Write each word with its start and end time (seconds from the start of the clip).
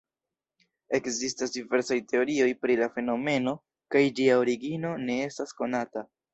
Ekzistas 0.99 1.53
diversaj 1.57 1.99
teorioj 2.13 2.49
pri 2.63 2.79
la 2.81 2.89
fenomeno 2.97 3.55
kaj 3.97 4.05
ĝia 4.21 4.41
origino 4.43 4.99
ne 5.07 5.23
estas 5.31 5.59
konata. 5.65 6.09